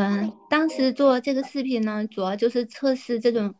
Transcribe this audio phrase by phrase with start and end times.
[0.00, 3.54] 嗯，当时做这个视频呢，主要就是测试这种，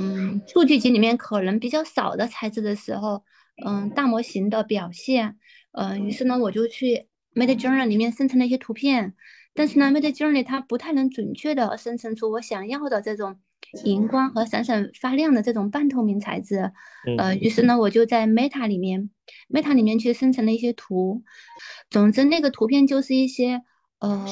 [0.00, 3.22] 嗯，数据集里面可能比较少的材质的时候，
[3.64, 5.36] 嗯，大模型的表现。
[5.70, 9.14] 嗯，于是呢，我就去 Midjourney 里面生成了一些图片，
[9.54, 13.38] 但是呢，Midjourney 它不太能准确的生成出我想要的这种
[13.84, 16.72] 荧光和闪闪发亮的这种半透明材质。
[17.18, 19.10] 呃，于是呢，我就在 Meta 里面
[19.48, 21.22] ，Meta 里面去生成了一些图。
[21.88, 23.62] 总之，那个图片就是一些
[24.00, 24.26] 呃。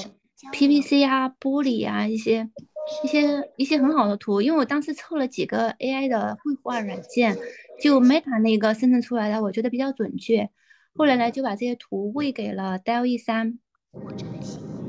[0.52, 2.48] PVC 啊，玻璃啊，一些
[3.02, 7.36] 一些一些很好的图，因为我当时凑了几个 AI 的绘画软件，
[7.80, 10.50] 就 Meta 那个生成出来的，我觉得比较准确。
[10.94, 13.58] 后来呢，就把这些图喂给了 DALL-E 三，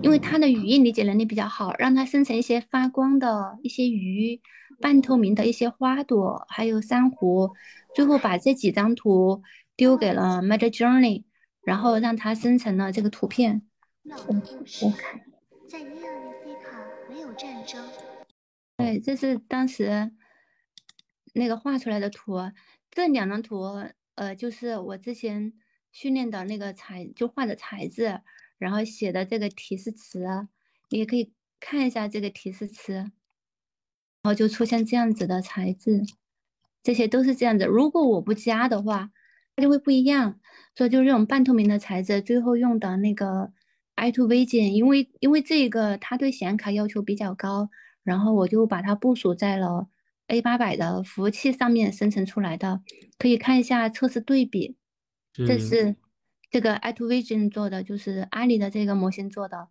[0.01, 4.41] 因为它的语音理解能力比较好，让它生成一些发光的一些鱼、
[4.81, 7.53] 半透明的一些花朵，还有珊瑚。
[7.95, 9.41] 最后把这几张图
[9.75, 11.23] 丢给了 Midjourney，
[11.63, 13.63] 然后让它生成了这个图片。
[14.03, 15.21] 我看。
[15.67, 17.85] 在尼亚尼菲卡没有战争。
[18.77, 20.13] 对，这是当时
[21.33, 22.37] 那个画出来的图。
[22.89, 23.61] 这两张图，
[24.15, 25.51] 呃，就是我之前
[25.91, 28.21] 训练的那个材，就画的材质，
[28.57, 30.25] 然后写的这个提示词，
[30.89, 33.11] 你也可以看一下这个提示词，然
[34.23, 36.01] 后就出现这样子的材质，
[36.81, 37.65] 这些都是这样子。
[37.65, 39.11] 如果我不加的话，
[39.57, 40.39] 它就会不一样。
[40.75, 43.51] 所以就是这种半透明的材质，最后用的那个。
[43.97, 47.69] i2Vision，因为因为这个它对显卡要求比较高，
[48.03, 49.89] 然后我就把它部署在了
[50.27, 52.81] A800 的服务器上面生成出来的，
[53.17, 54.77] 可以看一下测试对比。
[55.33, 55.95] 这是
[56.49, 59.67] 这个 i2Vision 做的，就是阿里的这个模型做的，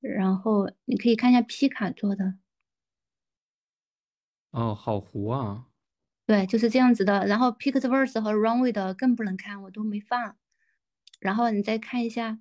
[0.00, 2.34] 然后你可以看一下皮卡做的。
[4.50, 5.66] 哦，好糊啊！
[6.26, 7.26] 对，就是这样子的。
[7.26, 10.36] 然后 Pixverse 和 Runway 的更不能看，我都没放。
[11.20, 12.38] 然后你再看一下。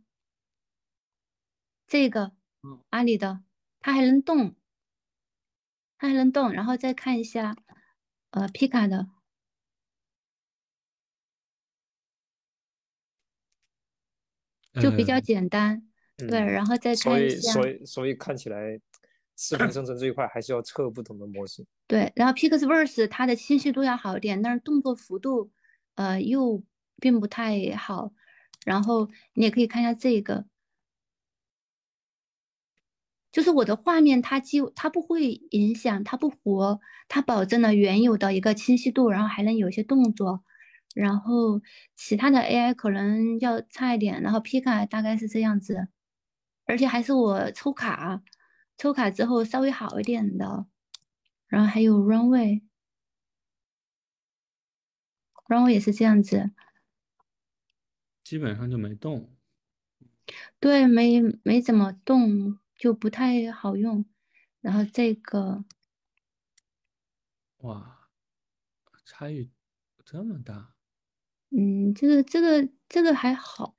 [1.92, 2.32] 这个，
[2.92, 3.44] 阿里的，
[3.82, 4.56] 它还能动，
[5.98, 7.54] 它还能动，然后再看一下，
[8.30, 9.10] 呃，皮卡的，
[14.82, 15.86] 就比较简单，
[16.16, 18.80] 对，然后再看一下，所以所以所以看起来，
[19.36, 21.66] 视频生成这一块还是要测不同的模式。
[21.88, 25.52] 对，然后 Pixverse 它的清晰度要好一点，但是动作幅度，
[25.96, 26.64] 呃，又
[27.02, 28.14] 并不太好，
[28.64, 30.46] 然后你也可以看一下这个。
[33.32, 40.44] 就是我的画面，它几它不会影响，它不糊，它保证了原有的一个清晰度，然后还能有一些动作，
[40.94, 41.62] 然后
[41.96, 45.88] 其他的 AI 可能要差一点，然后 P 卡大概是这样子，
[46.66, 48.22] 而且还是我抽卡，
[48.78, 50.66] 抽卡之后稍微好一点的，
[51.48, 52.62] 然后还有 Runway，Runway
[55.70, 56.52] 也是这样子，
[58.26, 59.30] 基本上就没动，
[60.60, 62.58] 对，没没怎么动。
[62.82, 64.04] 就不太好用，
[64.60, 65.64] 然后这个，
[67.58, 68.10] 哇，
[69.06, 69.52] 差异
[70.04, 70.74] 这么大。
[71.52, 73.76] 嗯，这个这个这个还好，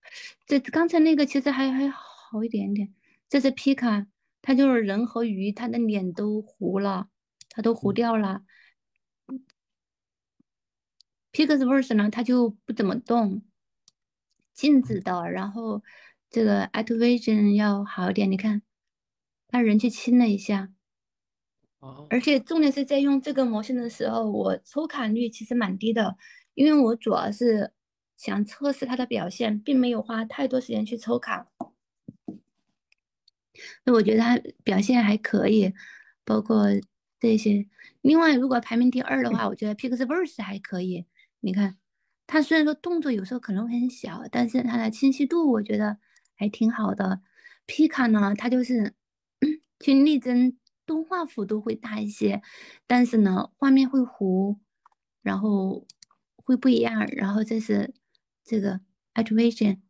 [0.46, 2.94] 这刚才那个其实还还好一点点。
[3.28, 4.06] 这是皮卡，
[4.40, 7.08] 它就是人和鱼，它的脸都糊了，
[7.48, 8.44] 它都糊掉了。
[11.32, 13.42] Pixverse 呢，它就不怎么动，
[14.54, 15.28] 静止的。
[15.28, 15.82] 然后
[16.30, 18.62] 这个 Activation 要好一点，你看。
[19.52, 20.70] 让人去亲了一下，
[22.08, 26.16] 而且重点是在用这个模型的时候，我抽卡率其实蛮低的，
[26.54, 27.70] 因为我主要是
[28.16, 31.48] 想测试它的表现，并没有花太多时间去抽卡。
[33.84, 35.74] 那我觉得它表现还可以，
[36.24, 36.68] 包括
[37.20, 37.66] 这些。
[38.00, 41.04] 另外，如果排名第二的话，我觉得 Pixverse 还可以。
[41.40, 41.76] 你看，
[42.26, 45.98] 它虽然说动作有时候可能很小，但是它的清晰度我觉得
[46.34, 47.20] 还挺好的。
[47.66, 48.94] 皮卡呢，它就是。
[49.82, 50.56] 去力争
[50.86, 52.40] 动画幅度会大一些，
[52.86, 54.58] 但是呢，画面会糊，
[55.20, 55.86] 然后
[56.36, 57.06] 会不一样。
[57.08, 57.92] 然后这是
[58.44, 58.80] 这个
[59.14, 59.80] activation，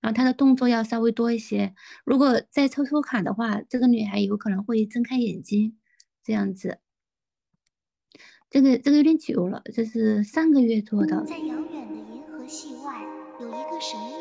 [0.00, 1.74] 然后它的动作要稍微多一些。
[2.04, 5.78] 如果再抽抽卡的话，这个女孩有可能会睁开眼睛，
[6.22, 6.80] 这样子。
[8.48, 11.24] 这个这个有点久了，这是上个月做的。
[11.24, 13.02] 在遥远的银河系外，
[13.40, 14.15] 有一个神秘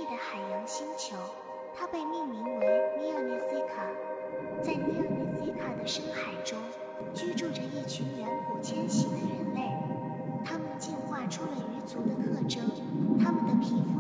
[4.66, 6.58] 在尼尔尼西卡的深海中，
[7.14, 9.62] 居住着一群远古迁徙的人类。
[10.44, 12.64] 他们进化出了鱼族的特征，
[13.24, 13.95] 他们的皮肤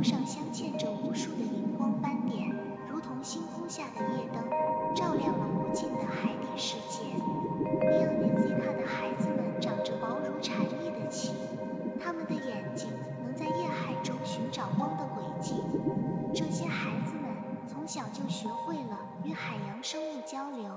[18.46, 18.52] 学。
[18.66, 20.70] 会了与海洋生物交流。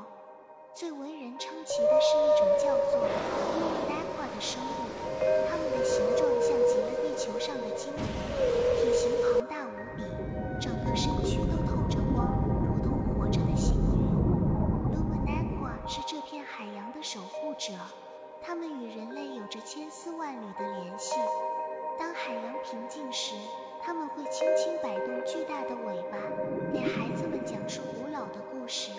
[0.74, 4.88] 最为人称奇的是一种叫做 l u m i n a q u a 的生物，
[5.48, 8.00] 它们的形状像极了地球上的鲸鱼，
[8.80, 10.04] 体型庞大无比，
[10.60, 12.28] 整个身躯都透着光，
[12.64, 13.82] 如同活着的星云。
[14.92, 17.72] l u m i n a q u a 是这片海洋的守护者，
[18.40, 21.16] 它们与人类有着千丝万缕的联系。
[21.98, 23.34] 当海洋平静时，
[23.88, 26.18] 它们会轻轻摆动巨大的尾巴，
[26.74, 28.90] 给孩子们讲述古老的故事。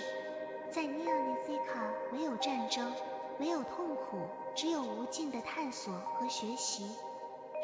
[0.72, 2.92] 在尼亚尼西卡，没有战争，
[3.38, 4.22] 没有痛苦，
[4.56, 6.90] 只有无尽的探索和学习。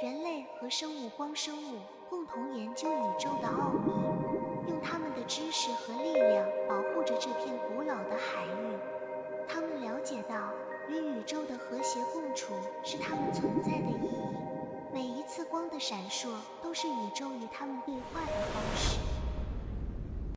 [0.03, 1.79] 人类和生物光生物
[2.11, 3.91] 共同研究宇宙的奥秘，
[4.69, 8.77] 用他们的知识和力量保护着这片古老的海域。
[9.47, 10.51] 他们了解到，
[10.89, 14.21] 与宇宙的和谐共处是他们存在的意义。
[14.95, 16.29] 每一次光的闪烁，
[16.63, 19.14] 都是宇宙与他们对话的方式。